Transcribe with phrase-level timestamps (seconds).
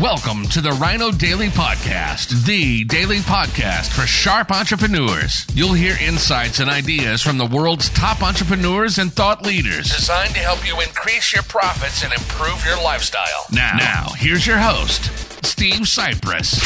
[0.00, 5.46] Welcome to the Rhino Daily Podcast, the daily podcast for sharp entrepreneurs.
[5.54, 10.40] You'll hear insights and ideas from the world's top entrepreneurs and thought leaders, designed to
[10.40, 13.46] help you increase your profits and improve your lifestyle.
[13.52, 15.04] Now, now here's your host,
[15.46, 16.58] Steve Sipress.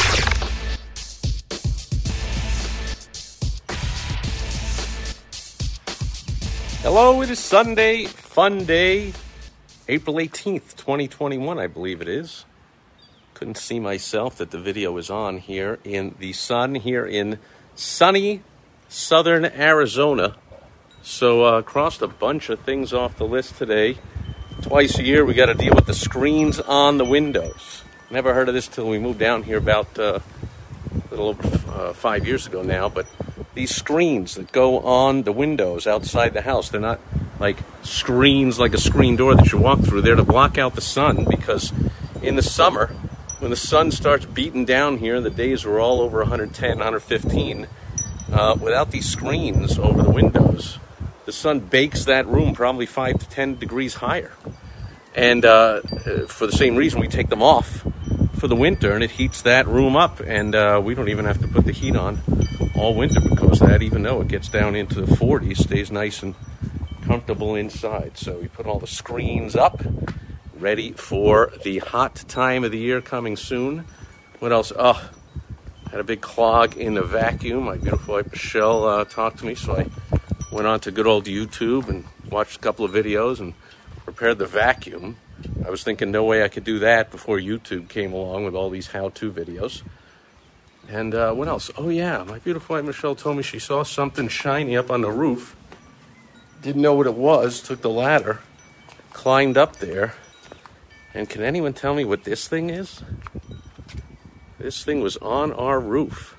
[6.81, 9.13] Hello, it is Sunday, fun day,
[9.87, 12.47] April 18th, 2021, I believe it is.
[13.39, 17.39] Couldn't see myself that the video is on here in the sun here in
[17.77, 18.43] sunny
[18.89, 20.35] southern Arizona.
[21.03, 23.99] So, uh, crossed a bunch of things off the list today.
[24.63, 27.85] Twice a year, we got to deal with the screens on the windows.
[28.11, 30.19] Never heard of this till we moved down here about uh,
[30.93, 33.07] a little over uh, five years ago now, but
[33.55, 36.99] these screens that go on the windows outside the house, they're not
[37.39, 40.01] like screens like a screen door that you walk through.
[40.01, 41.73] They're to block out the sun because
[42.21, 42.91] in the summer,
[43.39, 47.67] when the sun starts beating down here, the days are all over 110, 115.
[48.31, 50.79] Uh, without these screens over the windows,
[51.25, 54.33] the sun bakes that room probably five to 10 degrees higher.
[55.15, 55.81] And uh,
[56.27, 57.87] for the same reason, we take them off
[58.39, 60.21] for the winter and it heats that room up.
[60.21, 62.21] And uh, we don't even have to put the heat on
[62.75, 66.35] all winter because that, even though it gets down into the 40s, stays nice and
[67.03, 68.19] comfortable inside.
[68.19, 69.81] So we put all the screens up,
[70.61, 73.85] ready for the hot time of the year coming soon.
[74.41, 74.73] What else?
[74.77, 75.11] Oh,
[75.91, 77.65] had a big clog in the vacuum.
[77.65, 79.87] My beautiful wife Michelle uh, talked to me, so I
[80.53, 83.55] went on to good old YouTube and watched a couple of videos and
[84.05, 85.17] repaired the vacuum.
[85.65, 88.71] I was thinking no way I could do that before YouTube came along with all
[88.71, 89.83] these how-to videos.
[90.89, 91.71] And uh, what else?
[91.77, 95.11] Oh yeah, my beautiful wife Michelle told me she saw something shiny up on the
[95.11, 95.55] roof.
[96.63, 97.61] Didn't know what it was.
[97.61, 98.41] Took the ladder,
[99.13, 100.15] climbed up there,
[101.15, 103.03] and can anyone tell me what this thing is?
[104.59, 106.37] This thing was on our roof.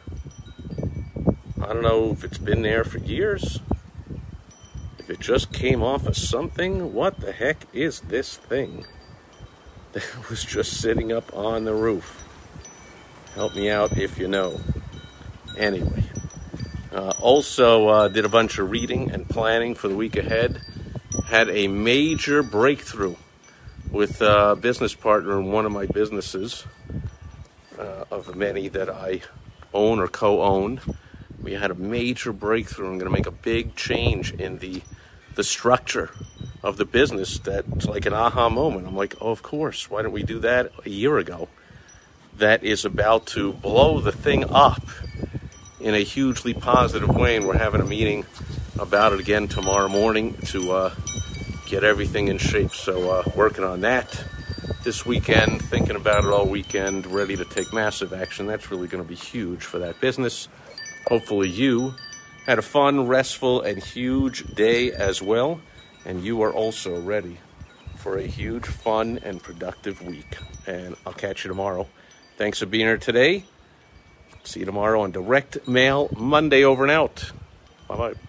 [1.62, 3.60] I don't know if it's been there for years.
[4.98, 8.86] If it just came off of something, what the heck is this thing
[9.94, 12.24] that was just sitting up on the roof?
[13.36, 14.60] Help me out if you know.
[15.58, 16.04] Anyway,
[16.92, 20.62] uh, also uh, did a bunch of reading and planning for the week ahead.
[21.28, 23.16] Had a major breakthrough
[23.92, 26.66] with a business partner in one of my businesses,
[27.78, 29.22] uh, of many that I
[29.74, 30.82] own or co-own.
[31.42, 32.88] We had a major breakthrough.
[32.88, 34.82] I'm going to make a big change in the
[35.36, 36.10] the structure
[36.64, 37.40] of the business.
[37.40, 38.88] That's like an aha moment.
[38.88, 39.90] I'm like, oh, of course.
[39.90, 41.48] Why didn't we do that a year ago?
[42.38, 44.84] That is about to blow the thing up
[45.80, 48.26] in a hugely positive way, and we're having a meeting
[48.78, 50.96] about it again tomorrow morning to uh,
[51.70, 52.72] get everything in shape.
[52.72, 54.24] So, uh, working on that
[54.84, 58.48] this weekend, thinking about it all weekend, ready to take massive action.
[58.48, 60.48] That's really going to be huge for that business.
[61.08, 61.94] Hopefully, you
[62.46, 65.62] had a fun, restful, and huge day as well,
[66.06, 67.38] and you are also ready
[67.98, 70.38] for a huge, fun, and productive week.
[70.66, 71.88] And I'll catch you tomorrow.
[72.38, 73.44] Thanks for being here today.
[74.44, 77.32] See you tomorrow on Direct Mail Monday over and out.
[77.88, 78.29] Bye bye.